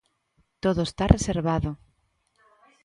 Todo 0.63 0.81
está 0.83 1.03
reservado. 1.15 1.71